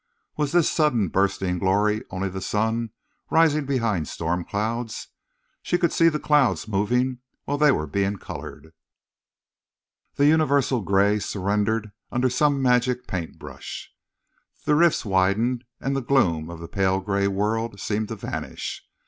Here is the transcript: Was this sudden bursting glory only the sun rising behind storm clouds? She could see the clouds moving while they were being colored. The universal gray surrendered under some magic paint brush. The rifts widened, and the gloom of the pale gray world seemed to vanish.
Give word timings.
Was 0.35 0.51
this 0.51 0.67
sudden 0.67 1.09
bursting 1.09 1.59
glory 1.59 2.03
only 2.09 2.27
the 2.27 2.41
sun 2.41 2.89
rising 3.29 3.67
behind 3.67 4.07
storm 4.07 4.43
clouds? 4.43 5.09
She 5.61 5.77
could 5.77 5.93
see 5.93 6.09
the 6.09 6.17
clouds 6.17 6.67
moving 6.67 7.19
while 7.45 7.59
they 7.59 7.71
were 7.71 7.85
being 7.85 8.15
colored. 8.17 8.73
The 10.15 10.25
universal 10.25 10.81
gray 10.81 11.19
surrendered 11.19 11.91
under 12.11 12.31
some 12.31 12.63
magic 12.63 13.05
paint 13.05 13.37
brush. 13.37 13.93
The 14.65 14.73
rifts 14.73 15.05
widened, 15.05 15.65
and 15.79 15.95
the 15.95 16.01
gloom 16.01 16.49
of 16.49 16.59
the 16.59 16.67
pale 16.67 16.99
gray 16.99 17.27
world 17.27 17.79
seemed 17.79 18.07
to 18.07 18.15
vanish. 18.15 18.83